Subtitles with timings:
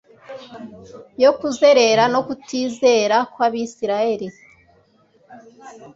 [1.23, 4.27] yo kuzerera no kutizera kwAbisirayeli